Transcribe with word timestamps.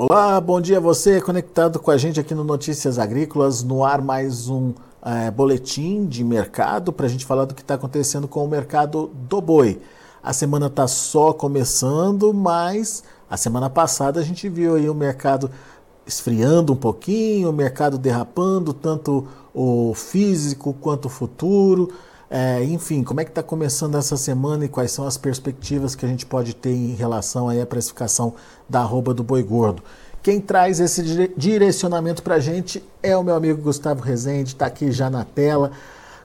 Olá, 0.00 0.40
bom 0.40 0.60
dia 0.60 0.76
a 0.76 0.80
você 0.80 1.20
conectado 1.20 1.80
com 1.80 1.90
a 1.90 1.96
gente 1.96 2.20
aqui 2.20 2.32
no 2.32 2.44
Notícias 2.44 3.00
Agrícolas, 3.00 3.64
no 3.64 3.84
ar 3.84 4.00
mais 4.00 4.48
um 4.48 4.72
é, 5.04 5.28
boletim 5.28 6.06
de 6.06 6.22
mercado 6.22 6.92
para 6.92 7.06
a 7.06 7.08
gente 7.08 7.26
falar 7.26 7.46
do 7.46 7.52
que 7.52 7.62
está 7.62 7.74
acontecendo 7.74 8.28
com 8.28 8.44
o 8.44 8.48
mercado 8.48 9.10
do 9.12 9.40
boi. 9.40 9.80
A 10.22 10.32
semana 10.32 10.68
está 10.68 10.86
só 10.86 11.32
começando, 11.32 12.32
mas 12.32 13.02
a 13.28 13.36
semana 13.36 13.68
passada 13.68 14.20
a 14.20 14.22
gente 14.22 14.48
viu 14.48 14.76
aí 14.76 14.88
o 14.88 14.94
mercado 14.94 15.50
esfriando 16.06 16.74
um 16.74 16.76
pouquinho, 16.76 17.50
o 17.50 17.52
mercado 17.52 17.98
derrapando, 17.98 18.72
tanto 18.72 19.26
o 19.52 19.94
físico 19.94 20.76
quanto 20.80 21.06
o 21.06 21.08
futuro. 21.08 21.92
É, 22.30 22.62
enfim, 22.64 23.02
como 23.02 23.20
é 23.20 23.24
que 23.24 23.30
está 23.30 23.42
começando 23.42 23.96
essa 23.96 24.16
semana 24.16 24.66
e 24.66 24.68
quais 24.68 24.92
são 24.92 25.06
as 25.06 25.16
perspectivas 25.16 25.94
que 25.94 26.04
a 26.04 26.08
gente 26.08 26.26
pode 26.26 26.54
ter 26.54 26.72
em 26.72 26.94
relação 26.94 27.48
aí 27.48 27.60
à 27.60 27.66
precificação 27.66 28.34
da 28.68 28.80
arroba 28.80 29.14
do 29.14 29.24
boi 29.24 29.42
gordo? 29.42 29.82
Quem 30.22 30.40
traz 30.40 30.78
esse 30.78 31.02
direcionamento 31.36 32.22
para 32.22 32.34
a 32.34 32.40
gente 32.40 32.84
é 33.02 33.16
o 33.16 33.22
meu 33.22 33.34
amigo 33.34 33.62
Gustavo 33.62 34.02
Rezende, 34.02 34.50
está 34.50 34.66
aqui 34.66 34.92
já 34.92 35.08
na 35.08 35.24
tela, 35.24 35.70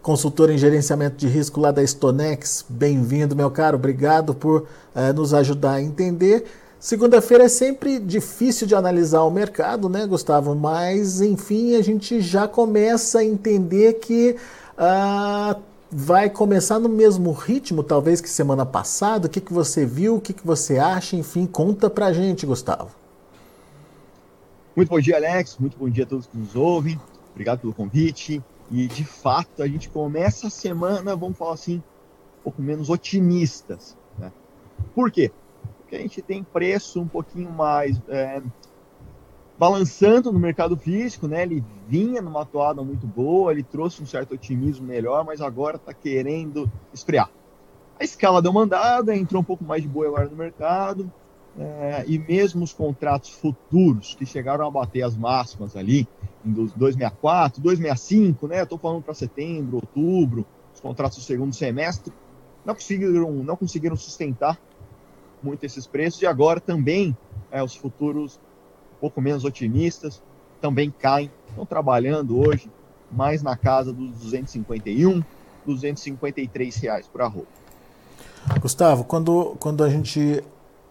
consultor 0.02 0.50
em 0.50 0.58
gerenciamento 0.58 1.16
de 1.16 1.28
risco 1.28 1.62
lá 1.62 1.72
da 1.72 1.86
Stonex. 1.86 2.66
Bem-vindo, 2.68 3.34
meu 3.34 3.50
caro, 3.50 3.78
obrigado 3.78 4.36
por 4.36 4.68
é, 4.94 5.14
nos 5.14 5.34
ajudar 5.34 5.74
a 5.74 5.82
entender. 5.82 6.44
Segunda-feira 6.82 7.46
é 7.46 7.48
sempre 7.48 7.98
difícil 7.98 8.68
de 8.68 8.76
analisar 8.76 9.22
o 9.24 9.32
mercado, 9.32 9.88
né, 9.88 10.06
Gustavo? 10.06 10.54
Mas, 10.54 11.22
enfim, 11.22 11.76
a 11.76 11.82
gente 11.82 12.20
já 12.20 12.46
começa 12.46 13.20
a 13.20 13.24
entender 13.24 13.94
que. 13.94 14.36
Uh, 14.78 15.73
vai 15.94 16.30
começar 16.30 16.80
no 16.80 16.90
mesmo 16.90 17.32
ritmo, 17.32 17.84
talvez, 17.84 18.20
que 18.20 18.30
semana 18.30 18.66
passada? 18.66 19.28
O 19.28 19.30
que, 19.30 19.40
que 19.40 19.54
você 19.54 19.86
viu? 19.86 20.16
O 20.16 20.22
que, 20.22 20.34
que 20.34 20.46
você 20.46 20.80
acha? 20.80 21.16
Enfim, 21.16 21.46
conta 21.46 21.90
pra 21.90 22.12
gente, 22.12 22.46
Gustavo. 22.46 22.90
Muito 24.76 24.90
bom 24.90 25.00
dia, 25.00 25.18
Alex. 25.18 25.58
Muito 25.60 25.78
bom 25.78 25.88
dia 25.88 26.04
a 26.04 26.08
todos 26.08 26.26
que 26.26 26.36
nos 26.36 26.56
ouvem. 26.56 27.00
Obrigado 27.32 27.60
pelo 27.60 27.74
convite. 27.74 28.42
E, 28.72 28.88
de 28.88 29.06
fato, 29.06 29.62
a 29.62 29.68
gente 29.68 29.88
começa 29.90 30.48
a 30.48 30.50
semana, 30.50 31.16
vamos 31.16 31.38
falar 31.38 31.54
assim, 31.54 31.78
um 31.78 32.44
pouco 32.44 32.62
menos 32.62 32.90
otimistas. 32.90 33.96
Né? 34.18 34.32
Por 34.96 35.12
quê? 35.12 35.32
Porque 35.78 35.96
a 35.96 36.00
gente 36.00 36.22
tem 36.24 36.44
preço 36.44 37.00
um 37.00 37.08
pouquinho 37.08 37.52
mais 37.52 38.02
é, 38.08 38.42
balançando 39.58 40.32
no 40.32 40.40
mercado 40.40 40.76
físico, 40.76 41.28
né? 41.28 41.44
Ele 41.44 41.64
vinha 41.88 42.22
numa 42.22 42.46
toada 42.46 42.82
muito 42.82 43.06
boa, 43.06 43.52
ele 43.52 43.64
trouxe 43.64 44.02
um 44.02 44.06
certo 44.06 44.34
otimismo 44.34 44.86
melhor, 44.86 45.24
mas 45.24 45.42
agora 45.42 45.78
está 45.78 45.94
querendo 45.94 46.72
esfriar. 46.94 47.30
A 48.00 48.04
escala 48.04 48.42
deu 48.42 48.52
mandada, 48.52 49.16
entrou 49.16 49.42
um 49.42 49.46
pouco 49.46 49.64
mais 49.64 49.82
de 49.82 49.88
boa 49.88 50.08
agora 50.08 50.28
no 50.28 50.36
mercado, 50.36 51.12
é, 51.58 52.04
e 52.08 52.18
mesmo 52.18 52.64
os 52.64 52.74
contratos 52.74 53.30
futuros 53.30 54.16
que 54.16 54.26
chegaram 54.26 54.66
a 54.66 54.72
bater 54.72 55.04
as 55.04 55.16
máximas 55.16 55.76
ali, 55.76 56.08
em 56.44 56.52
264, 56.52 57.62
265, 57.62 58.48
né? 58.48 58.64
Estou 58.64 58.78
falando 58.78 59.04
para 59.04 59.14
setembro, 59.14 59.76
outubro, 59.76 60.46
os 60.74 60.80
contratos 60.80 61.20
do 61.20 61.24
segundo 61.24 61.54
semestre, 61.54 62.12
não 62.66 62.74
conseguiram, 62.74 63.32
não 63.32 63.56
conseguiram 63.56 63.96
sustentar 63.96 64.60
muito 65.44 65.64
esses 65.64 65.86
preços, 65.86 66.22
e 66.22 66.26
agora 66.26 66.60
também 66.60 67.16
é, 67.52 67.62
os 67.62 67.76
futuros 67.76 68.40
pouco 69.04 69.20
menos 69.20 69.44
otimistas, 69.44 70.22
também 70.62 70.90
caem, 70.90 71.30
estão 71.50 71.66
trabalhando 71.66 72.40
hoje 72.40 72.72
mais 73.12 73.44
na 73.44 73.58
casa 73.58 73.92
dos 73.92 74.12
251, 74.12 75.22
253 75.66 76.76
reais 76.78 77.06
por 77.06 77.22
arroba. 77.22 77.48
Gustavo, 78.62 79.04
quando, 79.04 79.58
quando 79.60 79.84
a 79.84 79.90
gente 79.90 80.42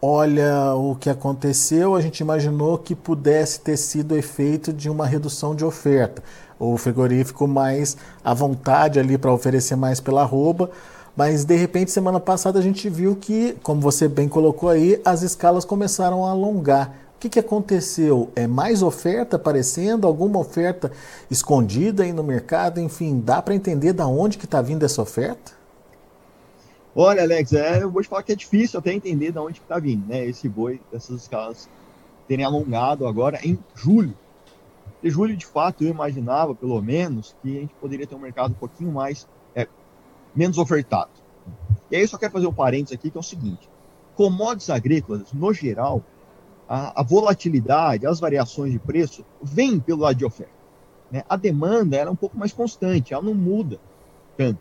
olha 0.00 0.74
o 0.74 0.94
que 0.94 1.08
aconteceu, 1.08 1.94
a 1.94 2.02
gente 2.02 2.20
imaginou 2.20 2.76
que 2.76 2.94
pudesse 2.94 3.60
ter 3.60 3.78
sido 3.78 4.14
efeito 4.14 4.74
de 4.74 4.90
uma 4.90 5.06
redução 5.06 5.54
de 5.54 5.64
oferta. 5.64 6.22
O 6.58 6.76
frigorífico 6.76 7.48
mais 7.48 7.96
à 8.22 8.34
vontade 8.34 9.00
ali 9.00 9.16
para 9.16 9.32
oferecer 9.32 9.74
mais 9.74 10.00
pela 10.00 10.20
arroba, 10.20 10.70
mas 11.16 11.46
de 11.46 11.56
repente 11.56 11.90
semana 11.90 12.20
passada 12.20 12.58
a 12.58 12.62
gente 12.62 12.90
viu 12.90 13.16
que, 13.16 13.56
como 13.62 13.80
você 13.80 14.06
bem 14.06 14.28
colocou 14.28 14.68
aí, 14.68 15.00
as 15.02 15.22
escalas 15.22 15.64
começaram 15.64 16.26
a 16.26 16.30
alongar 16.30 17.02
que, 17.22 17.28
que 17.28 17.38
aconteceu? 17.38 18.32
É 18.34 18.48
mais 18.48 18.82
oferta 18.82 19.36
aparecendo, 19.36 20.08
alguma 20.08 20.40
oferta 20.40 20.90
escondida 21.30 22.02
aí 22.02 22.12
no 22.12 22.24
mercado? 22.24 22.80
Enfim, 22.80 23.20
dá 23.20 23.40
para 23.40 23.54
entender 23.54 23.92
da 23.92 24.08
onde 24.08 24.36
que 24.36 24.44
está 24.44 24.60
vindo 24.60 24.84
essa 24.84 25.00
oferta? 25.00 25.52
Olha, 26.96 27.22
Alex, 27.22 27.52
é, 27.52 27.80
eu 27.80 27.90
vou 27.92 28.02
te 28.02 28.08
falar 28.08 28.24
que 28.24 28.32
é 28.32 28.34
difícil 28.34 28.80
até 28.80 28.92
entender 28.92 29.30
de 29.30 29.38
onde 29.38 29.60
está 29.60 29.78
vindo, 29.78 30.04
né? 30.04 30.26
Esse 30.26 30.48
boi, 30.48 30.80
essas 30.92 31.22
escalas 31.22 31.68
terem 32.26 32.44
alongado 32.44 33.06
agora 33.06 33.38
em 33.44 33.56
julho. 33.72 34.14
Em 35.02 35.08
julho, 35.08 35.36
de 35.36 35.46
fato, 35.46 35.84
eu 35.84 35.90
imaginava, 35.90 36.56
pelo 36.56 36.82
menos, 36.82 37.36
que 37.40 37.56
a 37.56 37.60
gente 37.60 37.74
poderia 37.80 38.06
ter 38.06 38.16
um 38.16 38.20
mercado 38.20 38.50
um 38.50 38.54
pouquinho 38.54 38.90
mais, 38.90 39.28
é, 39.54 39.68
menos 40.34 40.58
ofertado. 40.58 41.10
E 41.88 41.94
aí 41.94 42.02
eu 42.02 42.08
só 42.08 42.18
quero 42.18 42.32
fazer 42.32 42.48
um 42.48 42.52
parênteses 42.52 42.98
aqui, 42.98 43.12
que 43.12 43.16
é 43.16 43.20
o 43.20 43.22
seguinte. 43.22 43.70
Commodities 44.16 44.70
agrícolas, 44.70 45.32
no 45.32 45.54
geral, 45.54 46.02
a, 46.72 47.02
a, 47.02 47.02
volatilidade, 47.02 48.06
as 48.06 48.18
variações 48.18 48.72
de 48.72 48.78
preço, 48.78 49.22
vêm 49.42 49.78
pelo 49.78 50.00
lado 50.00 50.16
de 50.16 50.24
oferta. 50.24 50.54
Né? 51.10 51.22
A 51.28 51.36
demanda 51.36 51.98
era 51.98 52.08
é 52.08 52.10
um 52.10 52.16
pouco 52.16 52.38
mais 52.38 52.50
constante, 52.50 53.12
ela 53.12 53.22
não 53.22 53.34
muda 53.34 53.78
tanto. 54.38 54.58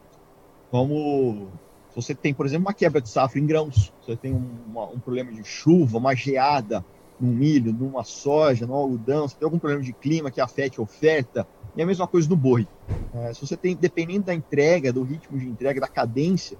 Como 0.70 1.48
se 1.90 1.96
você 1.96 2.14
tem, 2.14 2.34
por 2.34 2.46
exemplo, 2.46 2.68
uma 2.68 2.74
quebra 2.74 3.00
de 3.00 3.08
safra 3.08 3.40
em 3.40 3.46
grãos, 3.46 3.94
você 4.02 4.18
tem 4.18 4.34
um, 4.34 4.46
uma, 4.68 4.90
um 4.90 5.00
problema 5.00 5.32
de 5.32 5.42
chuva, 5.46 6.00
uma 6.00 6.14
geada 6.14 6.84
no 7.18 7.32
milho, 7.32 7.72
numa 7.72 8.04
soja, 8.04 8.68
no 8.68 8.74
algodão, 8.74 9.30
você 9.30 9.38
tem 9.38 9.46
algum 9.46 9.60
problema 9.60 9.82
de 9.82 9.94
clima 9.94 10.30
que 10.30 10.42
afete 10.42 10.82
a 10.82 10.84
oferta, 10.84 11.48
e 11.78 11.82
a 11.82 11.86
mesma 11.86 12.08
coisa 12.08 12.28
no 12.28 12.36
boi. 12.36 12.68
É, 13.14 13.34
se 13.34 13.40
você 13.40 13.56
tem, 13.56 13.74
dependendo 13.74 14.26
da 14.26 14.34
entrega, 14.34 14.92
do 14.92 15.04
ritmo 15.04 15.40
de 15.40 15.48
entrega, 15.48 15.80
da 15.80 15.88
cadência 15.88 16.58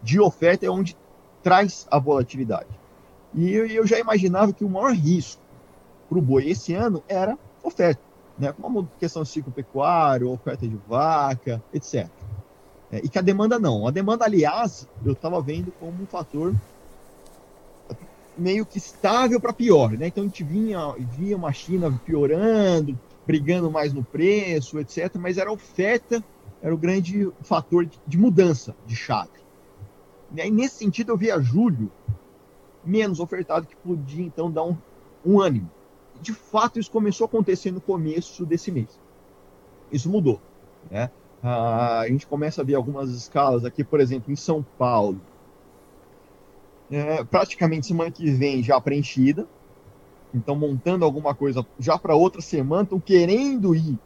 de 0.00 0.20
oferta, 0.20 0.66
é 0.66 0.70
onde 0.70 0.96
traz 1.42 1.84
a 1.90 1.98
volatilidade. 1.98 2.68
E 3.34 3.52
eu 3.52 3.86
já 3.86 3.98
imaginava 3.98 4.52
que 4.52 4.64
o 4.64 4.68
maior 4.68 4.92
risco 4.92 5.42
para 6.08 6.18
o 6.18 6.22
boi 6.22 6.48
esse 6.48 6.72
ano 6.74 7.02
era 7.08 7.38
oferta, 7.62 8.00
né? 8.38 8.52
como 8.60 8.88
questão 8.98 9.22
de 9.22 9.28
ciclo 9.28 9.52
pecuário, 9.52 10.30
oferta 10.30 10.66
de 10.66 10.76
vaca, 10.88 11.62
etc. 11.72 12.08
É, 12.90 12.98
e 12.98 13.08
que 13.08 13.18
a 13.18 13.22
demanda 13.22 13.58
não. 13.58 13.86
A 13.86 13.90
demanda, 13.90 14.24
aliás, 14.24 14.88
eu 15.04 15.12
estava 15.12 15.40
vendo 15.42 15.70
como 15.78 16.02
um 16.02 16.06
fator 16.06 16.54
meio 18.36 18.64
que 18.64 18.78
estável 18.78 19.38
para 19.40 19.52
pior. 19.52 19.90
Né? 19.90 20.06
Então 20.06 20.24
a 20.24 20.26
gente 20.26 20.42
vinha, 20.42 20.94
via 20.98 21.36
uma 21.36 21.52
China 21.52 22.00
piorando, 22.06 22.98
brigando 23.26 23.70
mais 23.70 23.92
no 23.92 24.02
preço, 24.02 24.78
etc. 24.78 25.14
Mas 25.16 25.36
era 25.36 25.50
a 25.50 25.52
oferta, 25.52 26.24
era 26.62 26.74
o 26.74 26.78
grande 26.78 27.30
fator 27.42 27.84
de, 27.84 28.00
de 28.06 28.16
mudança 28.16 28.74
de 28.86 28.96
chave. 28.96 29.38
E 30.34 30.40
aí, 30.40 30.50
nesse 30.50 30.76
sentido, 30.76 31.12
eu 31.12 31.16
via 31.16 31.40
julho 31.40 31.90
menos 32.88 33.20
ofertado, 33.20 33.66
que 33.66 33.76
podia 33.76 34.24
então 34.24 34.50
dar 34.50 34.64
um, 34.64 34.76
um 35.24 35.40
ânimo. 35.40 35.70
De 36.20 36.32
fato, 36.32 36.78
isso 36.78 36.90
começou 36.90 37.24
a 37.26 37.28
acontecer 37.28 37.70
no 37.70 37.80
começo 37.80 38.44
desse 38.44 38.72
mês. 38.72 38.98
Isso 39.92 40.10
mudou. 40.10 40.40
Né? 40.90 41.10
Ah, 41.42 42.00
a 42.00 42.08
gente 42.08 42.26
começa 42.26 42.62
a 42.62 42.64
ver 42.64 42.74
algumas 42.74 43.10
escalas 43.10 43.64
aqui, 43.64 43.84
por 43.84 44.00
exemplo, 44.00 44.32
em 44.32 44.36
São 44.36 44.64
Paulo. 44.76 45.20
É, 46.90 47.22
praticamente 47.22 47.86
semana 47.86 48.10
que 48.10 48.30
vem 48.30 48.62
já 48.62 48.80
preenchida. 48.80 49.46
Então, 50.34 50.56
montando 50.56 51.04
alguma 51.04 51.34
coisa 51.34 51.64
já 51.78 51.98
para 51.98 52.14
outra 52.14 52.40
semana, 52.40 52.82
estão 52.82 53.00
querendo 53.00 53.74
ir 53.74 53.98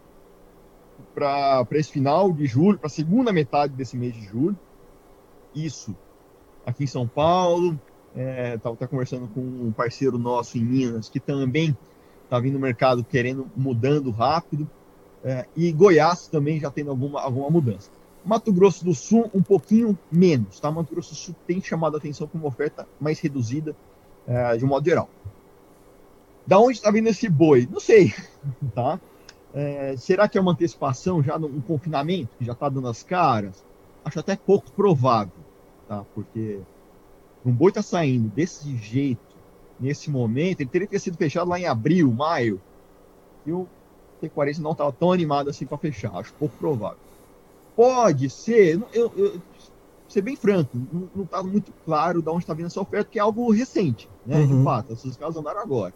para 1.15 1.67
esse 1.73 1.91
final 1.91 2.33
de 2.33 2.47
julho, 2.47 2.79
para 2.79 2.87
a 2.87 2.91
segunda 2.91 3.33
metade 3.33 3.73
desse 3.73 3.97
mês 3.97 4.15
de 4.15 4.23
julho. 4.25 4.59
Isso 5.55 5.97
aqui 6.65 6.85
em 6.85 6.87
São 6.87 7.07
Paulo, 7.09 7.79
é, 8.17 8.59
conversando 8.89 9.29
com 9.29 9.41
um 9.41 9.73
parceiro 9.73 10.19
nosso 10.19 10.59
em 10.59 10.65
Minas 10.65 11.09
que 11.09 11.19
também 11.19 11.77
está 12.25 12.39
vindo 12.39 12.55
no 12.55 12.61
mercado 12.61 13.05
querendo 13.05 13.51
mudando 13.57 14.11
rápido. 14.11 14.69
É, 15.25 15.47
e 15.57 15.71
Goiás 15.71 16.27
também 16.27 16.59
já 16.59 16.71
tendo 16.71 16.91
alguma, 16.91 17.21
alguma 17.21 17.49
mudança. 17.49 17.91
Mato 18.25 18.53
Grosso 18.53 18.85
do 18.85 18.95
Sul, 18.95 19.31
um 19.35 19.43
pouquinho 19.43 19.99
menos, 20.11 20.61
tá? 20.61 20.71
Mato 20.71 20.93
Grosso 20.93 21.11
do 21.11 21.17
Sul 21.17 21.35
tem 21.47 21.61
chamado 21.61 21.97
a 21.97 21.99
atenção 21.99 22.27
com 22.27 22.39
uma 22.39 22.49
oferta 22.49 22.87
mais 23.01 23.21
reduzida, 23.21 23.75
é, 24.27 24.57
de 24.57 24.65
um 24.65 24.69
modo 24.69 24.85
geral. 24.85 25.09
Da 26.47 26.59
onde 26.59 26.79
está 26.79 26.91
vindo 26.91 27.09
esse 27.09 27.29
boi? 27.29 27.69
Não 27.71 27.81
sei, 27.81 28.15
tá? 28.75 29.01
É, 29.55 29.95
será 29.97 30.29
que 30.29 30.39
é 30.39 30.41
uma 30.41 30.53
antecipação 30.53 31.23
já 31.23 31.39
no 31.39 31.61
confinamento, 31.63 32.37
que 32.39 32.45
já 32.45 32.53
está 32.53 32.69
dando 32.69 32.89
as 32.89 33.03
caras? 33.03 33.65
Acho 34.05 34.21
até 34.21 34.35
pouco 34.35 34.71
provável, 34.73 35.33
tá? 35.87 36.05
Porque 36.15 36.61
um 37.45 37.53
boi 37.53 37.71
está 37.71 37.83
saindo 37.83 38.29
desse 38.29 38.77
jeito, 38.77 39.21
nesse 39.79 40.11
momento, 40.11 40.61
ele 40.61 40.71
teria 40.71 40.87
que 40.87 40.93
ter 40.93 41.01
sido 41.01 41.17
fechado 41.17 41.49
lá 41.49 41.59
em 41.59 41.67
abril, 41.67 42.13
maio. 42.13 42.61
E 43.45 43.53
o 43.53 43.67
T40 44.23 44.59
não 44.59 44.73
estava 44.73 44.93
tão 44.93 45.11
animado 45.13 45.51
assim 45.51 45.67
para 45.67 45.79
fechar, 45.79 46.15
acho 46.15 46.33
pouco 46.35 46.57
provável. 46.57 46.99
Pode 47.75 48.31
ser, 48.31 48.81
eu, 48.93 49.13
eu 49.17 49.41
ser 50.09 50.21
bem 50.21 50.37
franco, 50.37 50.71
não 51.15 51.25
está 51.25 51.43
muito 51.43 51.73
claro 51.85 52.23
de 52.23 52.29
onde 52.29 52.45
está 52.45 52.55
vindo 52.55 52.67
essa 52.67 52.81
oferta, 52.81 53.11
que 53.11 53.19
é 53.19 53.23
algo 53.23 53.51
recente, 53.51 54.09
né? 54.27 54.39
Uhum. 54.41 54.59
De 54.59 54.65
fato, 54.65 54.93
essas 54.93 55.17
casas 55.17 55.37
andaram 55.37 55.61
agora. 55.61 55.95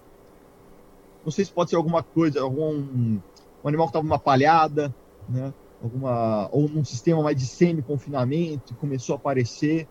Não 1.25 1.31
sei 1.31 1.45
se 1.45 1.53
pode 1.53 1.71
ser 1.71 1.77
alguma 1.77 2.03
coisa, 2.03 2.41
algum 2.41 3.21
um 3.67 3.69
animal 3.69 3.87
que 3.87 3.91
estava 3.91 4.05
numa 4.05 4.19
palhada, 4.19 4.95
né? 5.29 5.53
Alguma, 5.83 6.49
ou 6.51 6.69
num 6.69 6.85
sistema 6.85 7.23
mais 7.23 7.37
de 7.37 7.47
semi-confinamento, 7.47 8.75
começou 8.77 9.15
a 9.15 9.17
aparecer. 9.17 9.87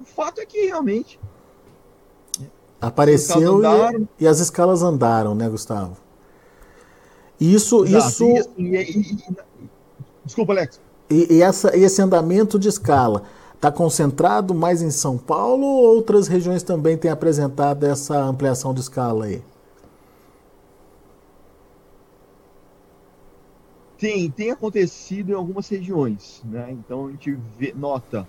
O 0.00 0.04
fato 0.04 0.40
é 0.40 0.46
que 0.46 0.66
realmente. 0.66 1.18
Apareceu 2.80 3.60
e, 3.62 4.24
e, 4.24 4.26
as 4.26 4.38
escalas 4.38 4.82
andaram, 4.82 5.34
né, 5.34 5.48
Gustavo? 5.48 5.96
Isso. 7.40 7.84
Exato. 7.84 8.08
isso... 8.08 8.24
E, 8.56 8.76
assim, 8.76 9.26
e, 9.26 9.48
Desculpa, 10.24 10.52
Alex. 10.52 10.80
E, 11.10 11.36
e 11.36 11.42
essa, 11.42 11.76
esse 11.76 12.02
andamento 12.02 12.58
de 12.58 12.68
escala 12.68 13.24
está 13.54 13.72
concentrado 13.72 14.54
mais 14.54 14.82
em 14.82 14.90
São 14.90 15.18
Paulo 15.18 15.66
ou 15.66 15.96
outras 15.96 16.28
regiões 16.28 16.62
também 16.62 16.96
têm 16.96 17.10
apresentado 17.10 17.84
essa 17.84 18.16
ampliação 18.20 18.72
de 18.72 18.80
escala 18.80 19.24
aí? 19.24 19.42
Tem, 23.98 24.30
tem 24.30 24.50
acontecido 24.52 25.30
em 25.30 25.34
algumas 25.34 25.68
regiões, 25.68 26.40
né? 26.44 26.68
Então 26.70 27.06
a 27.06 27.10
gente 27.10 27.36
vê, 27.58 27.74
nota 27.74 28.28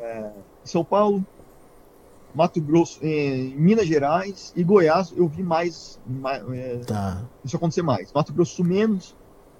é, 0.00 0.30
São 0.64 0.84
Paulo, 0.84 1.24
Mato 2.34 2.60
Grosso, 2.60 2.98
em 3.04 3.54
Minas 3.56 3.86
Gerais 3.86 4.52
e 4.54 4.62
Goiás 4.62 5.12
eu 5.16 5.26
vi 5.26 5.42
mais, 5.42 5.98
mais 6.06 6.42
é, 6.52 6.76
tá. 6.86 7.22
isso 7.44 7.56
acontecer 7.56 7.82
mais. 7.82 8.12
Mato 8.12 8.32
Grosso 8.32 8.62
menos, 8.62 9.16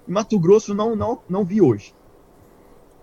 Mato 0.07 0.39
Grosso 0.39 0.73
não, 0.73 0.95
não, 0.95 1.19
não 1.27 1.43
vi 1.43 1.61
hoje. 1.61 1.93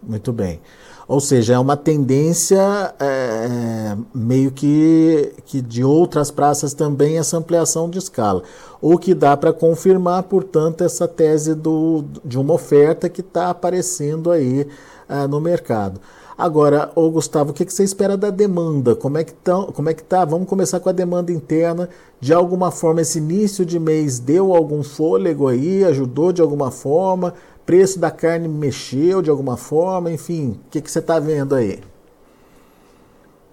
Muito 0.02 0.32
bem. 0.32 0.60
Ou 1.08 1.20
seja, 1.20 1.54
é 1.54 1.58
uma 1.58 1.76
tendência 1.76 2.94
é, 2.98 3.96
meio 4.14 4.50
que, 4.50 5.32
que 5.44 5.60
de 5.60 5.82
outras 5.82 6.30
praças 6.30 6.74
também 6.74 7.18
essa 7.18 7.36
ampliação 7.36 7.88
de 7.88 7.98
escala. 7.98 8.42
O 8.80 8.98
que 8.98 9.14
dá 9.14 9.36
para 9.36 9.52
confirmar, 9.52 10.24
portanto, 10.24 10.82
essa 10.82 11.08
tese 11.08 11.54
do, 11.54 12.04
de 12.24 12.38
uma 12.38 12.54
oferta 12.54 13.08
que 13.08 13.20
está 13.20 13.50
aparecendo 13.50 14.30
aí 14.30 14.66
é, 15.08 15.26
no 15.26 15.40
mercado. 15.40 16.00
Agora, 16.38 16.92
ô 16.94 17.10
Gustavo, 17.10 17.50
o 17.50 17.54
que, 17.54 17.64
que 17.64 17.72
você 17.72 17.82
espera 17.82 18.14
da 18.14 18.28
demanda? 18.28 18.94
Como 18.94 19.16
é 19.16 19.24
que 19.24 19.32
tá, 19.32 19.54
como 19.72 19.88
é 19.88 19.94
que 19.94 20.02
tá? 20.04 20.22
Vamos 20.22 20.46
começar 20.46 20.78
com 20.80 20.90
a 20.90 20.92
demanda 20.92 21.32
interna. 21.32 21.88
De 22.20 22.34
alguma 22.34 22.70
forma, 22.70 23.00
esse 23.00 23.16
início 23.16 23.64
de 23.64 23.78
mês 23.78 24.18
deu 24.18 24.54
algum 24.54 24.82
fôlego 24.82 25.48
aí? 25.48 25.82
Ajudou 25.84 26.32
de 26.32 26.42
alguma 26.42 26.70
forma? 26.70 27.32
Preço 27.64 27.98
da 27.98 28.10
carne 28.10 28.48
mexeu 28.48 29.22
de 29.22 29.30
alguma 29.30 29.56
forma? 29.56 30.12
Enfim, 30.12 30.60
o 30.66 30.70
que, 30.70 30.82
que 30.82 30.90
você 30.90 30.98
está 30.98 31.18
vendo 31.18 31.54
aí? 31.54 31.80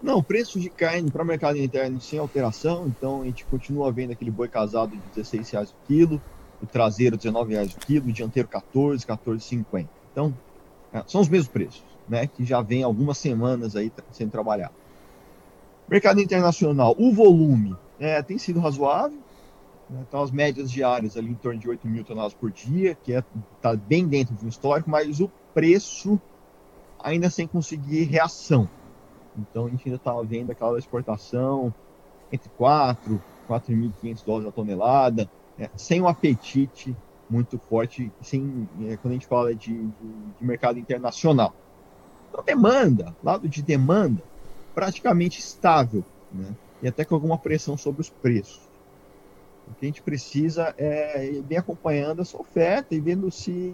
Não, 0.01 0.21
preço 0.21 0.59
de 0.59 0.69
carne 0.69 1.09
para 1.09 1.23
o 1.23 1.25
mercado 1.25 1.57
interno 1.57 2.01
sem 2.01 2.19
alteração, 2.19 2.85
então 2.87 3.21
a 3.21 3.25
gente 3.25 3.45
continua 3.45 3.89
vendo 3.93 4.11
aquele 4.11 4.29
boi 4.29 4.49
casado 4.49 4.91
de 4.91 5.01
16 5.15 5.49
reais 5.51 5.69
o 5.69 5.75
quilo, 5.87 6.21
o 6.61 6.65
traseiro 6.65 7.15
19 7.15 7.53
reais 7.53 7.73
o 7.73 7.77
quilo, 7.77 8.09
o 8.09 8.11
dianteiro 8.11 8.49
14, 8.49 9.05
14,50. 9.05 9.87
Então, 10.11 10.33
é, 10.91 11.01
são 11.07 11.21
os 11.21 11.29
mesmos 11.29 11.47
preços 11.47 11.92
né, 12.07 12.27
que 12.27 12.43
já 12.43 12.61
vem 12.61 12.83
algumas 12.83 13.17
semanas 13.17 13.75
aí 13.75 13.91
sendo 14.11 14.31
trabalhado. 14.31 14.73
Mercado 15.87 16.21
internacional, 16.21 16.95
o 16.97 17.13
volume 17.13 17.75
é, 17.99 18.21
tem 18.21 18.37
sido 18.37 18.59
razoável, 18.59 19.17
né, 19.89 20.03
então 20.07 20.21
as 20.21 20.31
médias 20.31 20.71
diárias 20.71 21.17
ali 21.17 21.29
em 21.29 21.35
torno 21.35 21.59
de 21.59 21.69
8 21.69 21.87
mil 21.87 22.03
toneladas 22.03 22.33
por 22.33 22.51
dia, 22.51 22.95
que 22.95 23.11
está 23.11 23.29
é, 23.29 23.41
tá 23.61 23.75
bem 23.75 24.07
dentro 24.07 24.35
de 24.35 24.45
um 24.45 24.49
histórico, 24.49 24.89
mas 24.89 25.19
o 25.19 25.29
preço 25.53 26.19
ainda 26.99 27.29
sem 27.29 27.47
conseguir 27.47 28.03
reação. 28.03 28.69
Então 29.37 29.65
a 29.65 29.69
gente 29.69 29.87
ainda 29.87 29.97
está 29.97 30.13
vendo 30.21 30.51
aquela 30.51 30.77
exportação 30.77 31.73
entre 32.31 32.49
4 32.57 33.21
4.500 33.47 34.25
dólares 34.25 34.47
a 34.49 34.51
tonelada, 34.51 35.29
é, 35.57 35.69
sem 35.75 36.01
um 36.01 36.07
apetite 36.07 36.95
muito 37.29 37.57
forte, 37.57 38.11
sem, 38.21 38.67
é, 38.81 38.97
quando 38.97 39.11
a 39.11 39.13
gente 39.13 39.27
fala 39.27 39.53
de, 39.53 39.73
de, 39.73 39.91
de 40.39 40.45
mercado 40.45 40.79
internacional. 40.79 41.53
Então, 42.33 42.43
demanda, 42.43 43.15
lado 43.23 43.47
de 43.47 43.61
demanda, 43.61 44.23
praticamente 44.73 45.39
estável, 45.39 46.03
né? 46.33 46.47
e 46.81 46.87
até 46.87 47.05
com 47.05 47.13
alguma 47.13 47.37
pressão 47.37 47.77
sobre 47.77 48.01
os 48.01 48.09
preços. 48.09 48.59
O 49.67 49.75
que 49.75 49.85
a 49.85 49.87
gente 49.87 50.01
precisa 50.01 50.73
é 50.75 51.31
ir 51.47 51.55
acompanhando 51.55 52.23
essa 52.23 52.35
oferta 52.35 52.95
e 52.95 52.99
vendo 52.99 53.29
se, 53.29 53.73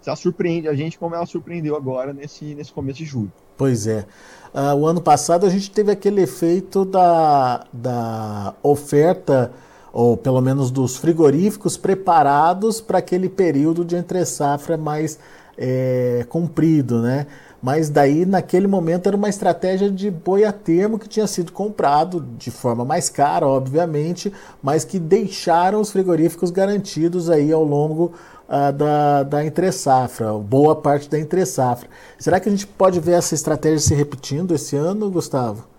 se 0.00 0.08
ela 0.08 0.16
surpreende 0.16 0.68
a 0.68 0.74
gente 0.74 0.96
como 0.96 1.16
ela 1.16 1.26
surpreendeu 1.26 1.74
agora 1.74 2.12
nesse, 2.12 2.54
nesse 2.54 2.72
começo 2.72 2.98
de 2.98 3.04
julho. 3.04 3.32
Pois 3.56 3.88
é. 3.88 4.06
Uh, 4.54 4.74
o 4.76 4.86
ano 4.86 5.02
passado 5.02 5.44
a 5.44 5.50
gente 5.50 5.70
teve 5.70 5.90
aquele 5.90 6.22
efeito 6.22 6.84
da, 6.84 7.66
da 7.72 8.54
oferta, 8.62 9.52
ou 9.94 10.16
pelo 10.16 10.40
menos 10.40 10.72
dos 10.72 10.96
frigoríficos 10.96 11.76
preparados 11.76 12.80
para 12.80 12.98
aquele 12.98 13.28
período 13.28 13.84
de 13.84 13.94
entre-safra 13.94 14.76
mais 14.76 15.18
é, 15.56 16.26
comprido, 16.28 17.00
né? 17.00 17.26
mas 17.64 17.88
daí 17.88 18.26
naquele 18.26 18.66
momento 18.66 19.06
era 19.06 19.16
uma 19.16 19.28
estratégia 19.30 19.90
de 19.90 20.10
boi 20.10 20.44
a 20.44 20.52
termo 20.52 20.98
que 20.98 21.08
tinha 21.08 21.26
sido 21.26 21.50
comprado 21.50 22.20
de 22.36 22.50
forma 22.50 22.84
mais 22.84 23.08
cara, 23.08 23.46
obviamente, 23.46 24.30
mas 24.62 24.84
que 24.84 24.98
deixaram 24.98 25.80
os 25.80 25.90
frigoríficos 25.90 26.50
garantidos 26.50 27.30
aí 27.30 27.50
ao 27.50 27.64
longo 27.64 28.12
uh, 28.46 28.70
da, 28.70 29.22
da 29.22 29.46
entre-safra, 29.46 30.34
boa 30.34 30.76
parte 30.76 31.08
da 31.08 31.18
entre-safra. 31.18 31.88
Será 32.18 32.38
que 32.38 32.50
a 32.50 32.52
gente 32.52 32.66
pode 32.66 33.00
ver 33.00 33.12
essa 33.12 33.34
estratégia 33.34 33.78
se 33.78 33.94
repetindo 33.94 34.54
esse 34.54 34.76
ano, 34.76 35.08
Gustavo? 35.08 35.73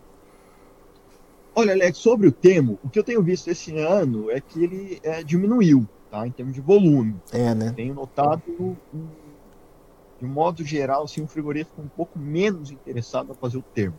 Olha, 1.56 1.74
Alex, 1.74 1.98
sobre 1.98 2.28
o 2.28 2.32
termo, 2.32 2.78
o 2.84 2.90
que 2.90 3.00
eu 3.00 3.04
tenho 3.04 3.24
visto 3.24 3.48
esse 3.50 3.78
ano 3.78 4.30
é 4.30 4.42
que 4.42 4.62
ele 4.62 5.00
é, 5.02 5.24
diminuiu, 5.24 5.88
tá? 6.12 6.28
Em 6.28 6.32
termos 6.32 6.54
de 6.54 6.62
volume. 6.62 7.16
É, 7.32 7.56
né? 7.56 7.72
Tenho 7.76 7.94
notado 7.94 8.44
um 8.94 9.08
de 10.20 10.26
modo 10.26 10.64
geral, 10.64 11.04
assim, 11.04 11.22
um 11.22 11.28
frigorífico 11.28 11.82
um 11.82 11.88
pouco 11.88 12.18
menos 12.18 12.72
interessado 12.72 13.32
a 13.32 13.36
fazer 13.36 13.58
o 13.58 13.62
termo. 13.62 13.98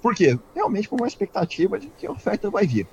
Por 0.00 0.14
quê? 0.14 0.38
Realmente 0.54 0.88
com 0.88 0.96
uma 0.96 1.08
expectativa 1.08 1.78
de 1.78 1.88
que 1.88 2.06
a 2.06 2.12
oferta 2.12 2.50
vai 2.50 2.66
vir. 2.66 2.86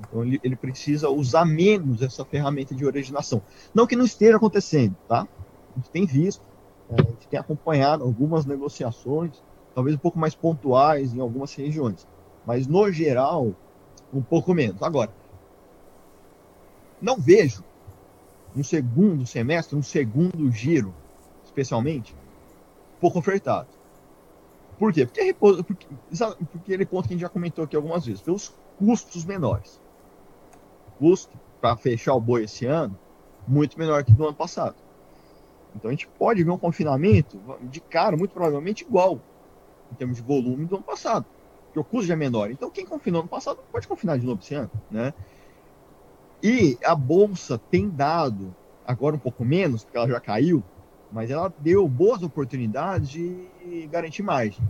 Então 0.00 0.24
ele, 0.24 0.40
ele 0.42 0.56
precisa 0.56 1.10
usar 1.10 1.44
menos 1.44 2.02
essa 2.02 2.24
ferramenta 2.24 2.74
de 2.74 2.84
originação. 2.84 3.42
Não 3.74 3.86
que 3.86 3.94
não 3.94 4.04
esteja 4.04 4.36
acontecendo, 4.36 4.96
tá? 5.06 5.28
A 5.74 5.78
gente 5.78 5.90
tem 5.90 6.06
visto, 6.06 6.42
é, 6.90 6.94
a 6.94 7.04
gente 7.04 7.28
tem 7.28 7.38
acompanhado 7.38 8.02
algumas 8.02 8.46
negociações, 8.46 9.42
talvez 9.74 9.94
um 9.94 10.00
pouco 10.00 10.18
mais 10.18 10.34
pontuais 10.34 11.14
em 11.14 11.20
algumas 11.20 11.54
regiões, 11.54 12.06
mas 12.46 12.66
no 12.66 12.90
geral, 12.92 13.52
um 14.12 14.22
pouco 14.22 14.54
menos. 14.54 14.82
Agora, 14.82 15.10
não 17.02 17.18
vejo 17.18 17.64
um 18.56 18.62
segundo 18.62 19.26
semestre, 19.26 19.76
um 19.76 19.82
segundo 19.82 20.50
giro 20.50 20.94
especialmente, 21.56 22.14
pouco 23.00 23.18
ofertado. 23.18 23.68
Por 24.78 24.92
quê? 24.92 25.06
Porque, 25.06 25.34
porque, 25.34 25.64
porque 25.64 26.56
aquele 26.56 26.84
ponto 26.84 27.08
que 27.08 27.14
a 27.14 27.16
gente 27.16 27.22
já 27.22 27.28
comentou 27.30 27.64
aqui 27.64 27.74
algumas 27.74 28.04
vezes, 28.04 28.20
pelos 28.20 28.54
custos 28.78 29.24
menores. 29.24 29.80
Custo 30.98 31.38
para 31.60 31.76
fechar 31.76 32.14
o 32.14 32.20
boi 32.20 32.44
esse 32.44 32.66
ano, 32.66 32.98
muito 33.48 33.78
menor 33.78 34.04
que 34.04 34.12
do 34.12 34.24
ano 34.24 34.36
passado. 34.36 34.76
Então 35.74 35.88
a 35.88 35.92
gente 35.92 36.06
pode 36.06 36.44
ver 36.44 36.50
um 36.50 36.58
confinamento 36.58 37.40
de 37.62 37.80
cara, 37.80 38.16
muito 38.16 38.32
provavelmente 38.32 38.82
igual, 38.84 39.20
em 39.90 39.94
termos 39.94 40.16
de 40.16 40.22
volume 40.22 40.66
do 40.66 40.76
ano 40.76 40.84
passado. 40.84 41.24
O 41.78 41.84
custo 41.84 42.06
já 42.06 42.14
é 42.14 42.16
menor. 42.16 42.50
Então 42.50 42.70
quem 42.70 42.86
confinou 42.86 43.22
no 43.22 43.28
passado 43.28 43.58
pode 43.70 43.86
confinar 43.86 44.18
de 44.18 44.26
novo 44.26 44.40
esse 44.42 44.54
ano. 44.54 44.70
Né? 44.90 45.12
E 46.42 46.78
a 46.84 46.94
bolsa 46.94 47.58
tem 47.58 47.88
dado, 47.88 48.54
agora 48.86 49.16
um 49.16 49.18
pouco 49.18 49.44
menos, 49.44 49.84
porque 49.84 49.96
ela 49.96 50.08
já 50.08 50.20
caiu, 50.20 50.62
mas 51.10 51.30
ela 51.30 51.52
deu 51.58 51.88
boas 51.88 52.22
oportunidades 52.22 53.08
de 53.08 53.88
garantir 53.90 54.22
margem. 54.22 54.62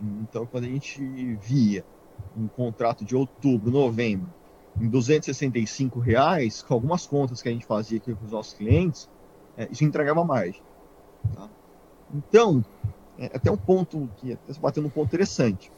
Então, 0.00 0.44
quando 0.46 0.64
a 0.64 0.68
gente 0.68 1.00
via 1.36 1.84
um 2.36 2.48
contrato 2.48 3.04
de 3.04 3.14
outubro, 3.14 3.70
novembro, 3.70 4.28
em 4.80 4.88
265 4.88 6.00
reais, 6.00 6.62
com 6.62 6.74
algumas 6.74 7.06
contas 7.06 7.42
que 7.42 7.48
a 7.48 7.52
gente 7.52 7.66
fazia 7.66 7.98
aqui 7.98 8.14
com 8.14 8.24
os 8.24 8.32
nossos 8.32 8.54
clientes, 8.54 9.08
é, 9.56 9.68
isso 9.70 9.84
entregava 9.84 10.24
margem. 10.24 10.62
Tá? 11.34 11.48
Então, 12.12 12.64
é 13.22 13.36
até 13.36 13.50
um 13.50 13.56
ponto 13.56 14.08
que 14.16 14.32
até 14.32 14.52
se 14.52 14.58
bateu 14.58 14.82
num 14.82 14.88
ponto 14.90 15.06
interessante. 15.06 15.70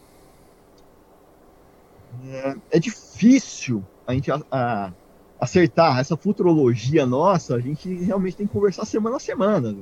É, 2.26 2.56
é 2.72 2.78
difícil 2.78 3.84
a 4.06 4.14
gente 4.14 4.30
a, 4.30 4.40
a, 4.50 4.92
acertar 5.38 5.98
essa 5.98 6.16
futurologia 6.16 7.04
nossa, 7.04 7.56
a 7.56 7.60
gente 7.60 7.92
realmente 7.94 8.36
tem 8.36 8.46
que 8.46 8.52
conversar 8.52 8.84
semana 8.84 9.16
a 9.16 9.20
semana. 9.20 9.76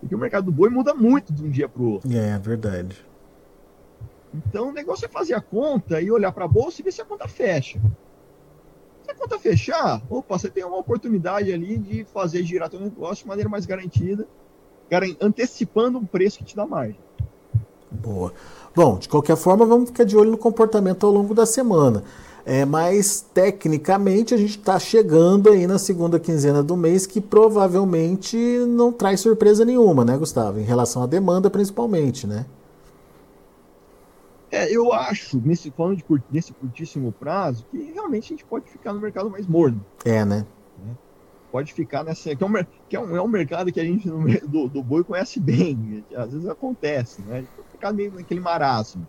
Porque 0.00 0.14
o 0.14 0.18
mercado 0.18 0.46
do 0.46 0.52
boi 0.52 0.68
muda 0.68 0.92
muito 0.92 1.32
de 1.32 1.44
um 1.44 1.50
dia 1.50 1.68
para 1.68 1.82
o 1.82 1.92
outro. 1.92 2.12
É, 2.12 2.38
verdade. 2.38 3.04
Então 4.34 4.70
o 4.70 4.72
negócio 4.72 5.06
é 5.06 5.08
fazer 5.08 5.34
a 5.34 5.40
conta 5.40 6.00
e 6.00 6.10
olhar 6.10 6.32
para 6.32 6.44
a 6.44 6.48
bolsa 6.48 6.80
e 6.80 6.84
ver 6.84 6.92
se 6.92 7.00
a 7.00 7.04
conta 7.04 7.28
fecha. 7.28 7.80
Se 9.04 9.10
a 9.10 9.14
conta 9.14 9.38
fechar, 9.38 10.02
opa, 10.10 10.36
você 10.36 10.50
tem 10.50 10.64
uma 10.64 10.78
oportunidade 10.78 11.52
ali 11.52 11.78
de 11.78 12.04
fazer 12.04 12.42
girar 12.42 12.70
seu 12.70 12.80
negócio 12.80 13.22
de 13.22 13.28
maneira 13.28 13.48
mais 13.48 13.66
garantida, 13.66 14.26
antecipando 15.20 15.98
um 15.98 16.04
preço 16.04 16.38
que 16.38 16.44
te 16.44 16.56
dá 16.56 16.66
margem. 16.66 16.98
Boa. 17.90 18.32
Bom, 18.74 18.98
de 18.98 19.08
qualquer 19.08 19.36
forma, 19.36 19.64
vamos 19.64 19.90
ficar 19.90 20.04
de 20.04 20.16
olho 20.16 20.32
no 20.32 20.38
comportamento 20.38 21.06
ao 21.06 21.12
longo 21.12 21.34
da 21.34 21.46
semana. 21.46 22.02
É, 22.46 22.64
mas 22.64 23.22
tecnicamente 23.32 24.34
a 24.34 24.36
gente 24.36 24.58
está 24.58 24.78
chegando 24.78 25.48
aí 25.50 25.66
na 25.66 25.78
segunda 25.78 26.20
quinzena 26.20 26.62
do 26.62 26.76
mês, 26.76 27.06
que 27.06 27.20
provavelmente 27.20 28.36
não 28.68 28.92
traz 28.92 29.20
surpresa 29.20 29.64
nenhuma, 29.64 30.04
né, 30.04 30.16
Gustavo? 30.18 30.60
Em 30.60 30.64
relação 30.64 31.02
à 31.02 31.06
demanda, 31.06 31.48
principalmente, 31.48 32.26
né? 32.26 32.44
É, 34.50 34.70
eu 34.70 34.92
acho, 34.92 35.40
nesse, 35.42 35.70
falando 35.70 35.96
de 35.96 36.04
nesse 36.30 36.52
curtíssimo 36.52 37.10
prazo, 37.12 37.64
que 37.70 37.92
realmente 37.92 38.26
a 38.26 38.36
gente 38.36 38.44
pode 38.44 38.68
ficar 38.68 38.92
no 38.92 39.00
mercado 39.00 39.30
mais 39.30 39.46
morno. 39.46 39.84
É, 40.04 40.24
né? 40.24 40.44
Pode 41.54 41.72
ficar 41.72 42.02
nessa. 42.02 42.34
Que 42.34 42.42
é 42.42 42.46
um, 42.48 42.52
que 42.88 42.96
é 42.96 43.00
um, 43.00 43.16
é 43.16 43.22
um 43.22 43.28
mercado 43.28 43.70
que 43.70 43.78
a 43.78 43.84
gente 43.84 44.10
do, 44.44 44.66
do 44.66 44.82
boi 44.82 45.04
conhece 45.04 45.38
bem. 45.38 46.04
Às 46.16 46.32
vezes 46.32 46.48
acontece, 46.48 47.22
né? 47.22 47.44
Ficar 47.70 47.92
meio 47.92 48.12
naquele 48.12 48.40
marasmo. 48.40 49.06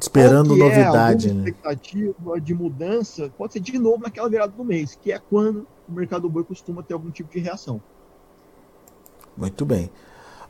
Esperando 0.00 0.54
novidade, 0.54 1.30
é 1.30 1.32
né? 1.32 1.38
expectativa 1.40 2.40
de 2.40 2.54
mudança 2.54 3.32
pode 3.36 3.54
ser 3.54 3.58
de 3.58 3.76
novo 3.80 4.04
naquela 4.04 4.28
virada 4.28 4.52
do 4.52 4.64
mês, 4.64 4.94
que 4.94 5.10
é 5.10 5.18
quando 5.18 5.66
o 5.88 5.92
mercado 5.92 6.22
do 6.22 6.30
boi 6.30 6.44
costuma 6.44 6.84
ter 6.84 6.94
algum 6.94 7.10
tipo 7.10 7.32
de 7.32 7.40
reação. 7.40 7.82
Muito 9.36 9.66
bem. 9.66 9.90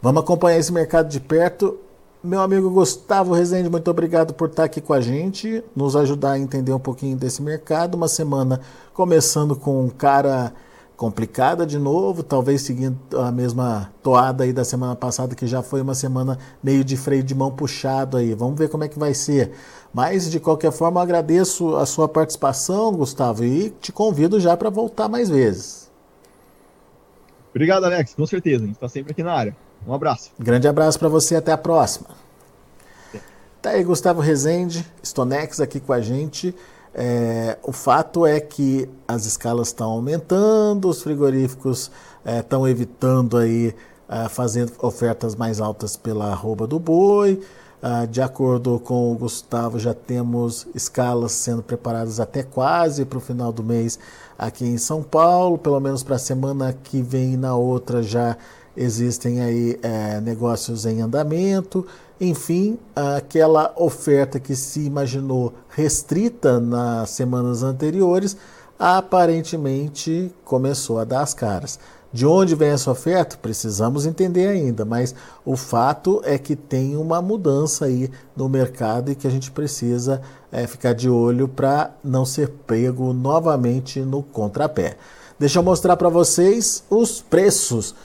Vamos 0.02 0.22
acompanhar 0.22 0.58
esse 0.58 0.70
mercado 0.70 1.08
de 1.08 1.18
perto. 1.18 1.78
Meu 2.22 2.42
amigo 2.42 2.68
Gustavo 2.68 3.32
Rezende, 3.32 3.70
muito 3.70 3.90
obrigado 3.90 4.34
por 4.34 4.50
estar 4.50 4.64
aqui 4.64 4.82
com 4.82 4.92
a 4.92 5.00
gente, 5.00 5.64
nos 5.74 5.96
ajudar 5.96 6.32
a 6.32 6.38
entender 6.38 6.74
um 6.74 6.78
pouquinho 6.78 7.16
desse 7.16 7.40
mercado. 7.40 7.94
Uma 7.94 8.08
semana 8.08 8.60
começando 8.92 9.56
com 9.56 9.82
um 9.82 9.88
cara 9.88 10.52
complicada 10.96 11.66
de 11.66 11.78
novo, 11.78 12.22
talvez 12.22 12.62
seguindo 12.62 12.98
a 13.18 13.32
mesma 13.32 13.90
toada 14.02 14.44
aí 14.44 14.52
da 14.52 14.64
semana 14.64 14.94
passada, 14.94 15.34
que 15.34 15.46
já 15.46 15.62
foi 15.62 15.80
uma 15.80 15.94
semana 15.94 16.38
meio 16.62 16.84
de 16.84 16.96
freio 16.96 17.22
de 17.22 17.34
mão 17.34 17.50
puxado 17.50 18.16
aí. 18.16 18.34
Vamos 18.34 18.58
ver 18.58 18.68
como 18.68 18.84
é 18.84 18.88
que 18.88 18.98
vai 18.98 19.14
ser. 19.14 19.52
Mas, 19.92 20.30
de 20.30 20.40
qualquer 20.40 20.72
forma, 20.72 21.00
agradeço 21.00 21.76
a 21.76 21.86
sua 21.86 22.08
participação, 22.08 22.92
Gustavo, 22.92 23.44
e 23.44 23.70
te 23.70 23.92
convido 23.92 24.40
já 24.40 24.56
para 24.56 24.70
voltar 24.70 25.08
mais 25.08 25.28
vezes. 25.28 25.90
Obrigado, 27.50 27.84
Alex, 27.84 28.14
com 28.14 28.26
certeza. 28.26 28.64
A 28.64 28.66
gente 28.66 28.76
está 28.76 28.88
sempre 28.88 29.12
aqui 29.12 29.22
na 29.22 29.32
área. 29.32 29.56
Um 29.86 29.94
abraço. 29.94 30.32
Grande 30.38 30.66
abraço 30.66 30.98
para 30.98 31.08
você, 31.08 31.36
até 31.36 31.52
a 31.52 31.58
próxima. 31.58 32.08
Tá 33.62 33.70
aí, 33.70 33.84
Gustavo 33.84 34.20
Rezende, 34.20 34.84
Stonex 35.02 35.60
aqui 35.60 35.80
com 35.80 35.92
a 35.92 36.00
gente. 36.00 36.54
É, 36.94 37.58
o 37.62 37.72
fato 37.72 38.24
é 38.24 38.38
que 38.40 38.88
as 39.06 39.26
escalas 39.26 39.68
estão 39.68 39.90
aumentando, 39.90 40.88
os 40.88 41.02
frigoríficos 41.02 41.90
estão 42.24 42.66
é, 42.66 42.70
evitando 42.70 43.36
aí 43.36 43.74
é, 44.08 44.28
fazendo 44.28 44.72
ofertas 44.80 45.34
mais 45.34 45.60
altas 45.60 45.96
pela 45.96 46.30
arroba 46.30 46.66
do 46.66 46.78
boi. 46.78 47.40
Ah, 47.86 48.06
de 48.06 48.22
acordo 48.22 48.80
com 48.80 49.12
o 49.12 49.14
Gustavo, 49.14 49.78
já 49.78 49.92
temos 49.92 50.66
escalas 50.74 51.32
sendo 51.32 51.62
preparadas 51.62 52.18
até 52.18 52.42
quase 52.42 53.04
para 53.04 53.18
o 53.18 53.20
final 53.20 53.52
do 53.52 53.62
mês 53.62 53.98
aqui 54.38 54.64
em 54.64 54.78
São 54.78 55.02
Paulo, 55.02 55.58
pelo 55.58 55.78
menos 55.80 56.02
para 56.02 56.16
a 56.16 56.18
semana 56.18 56.72
que 56.72 57.02
vem 57.02 57.34
e 57.34 57.36
na 57.36 57.54
outra 57.54 58.02
já 58.02 58.38
existem 58.76 59.40
aí 59.40 59.78
é, 59.82 60.20
negócios 60.20 60.86
em 60.86 61.00
andamento, 61.00 61.86
enfim, 62.20 62.78
aquela 62.94 63.72
oferta 63.76 64.38
que 64.38 64.54
se 64.54 64.80
imaginou 64.80 65.52
restrita 65.68 66.60
nas 66.60 67.10
semanas 67.10 67.62
anteriores, 67.62 68.36
aparentemente 68.78 70.32
começou 70.44 70.98
a 70.98 71.04
dar 71.04 71.22
as 71.22 71.34
caras. 71.34 71.78
De 72.12 72.24
onde 72.24 72.54
vem 72.54 72.68
essa 72.68 72.92
oferta? 72.92 73.36
Precisamos 73.36 74.06
entender 74.06 74.46
ainda, 74.46 74.84
mas 74.84 75.12
o 75.44 75.56
fato 75.56 76.22
é 76.24 76.38
que 76.38 76.54
tem 76.54 76.96
uma 76.96 77.20
mudança 77.20 77.86
aí 77.86 78.08
no 78.36 78.48
mercado 78.48 79.10
e 79.10 79.16
que 79.16 79.26
a 79.26 79.30
gente 79.30 79.50
precisa 79.50 80.22
é, 80.52 80.64
ficar 80.64 80.92
de 80.92 81.10
olho 81.10 81.48
para 81.48 81.90
não 82.04 82.24
ser 82.24 82.50
pego 82.68 83.12
novamente 83.12 83.98
no 83.98 84.22
contrapé. 84.22 84.96
Deixa 85.40 85.58
eu 85.58 85.64
mostrar 85.64 85.96
para 85.96 86.08
vocês 86.08 86.84
os 86.88 87.20
preços 87.20 87.96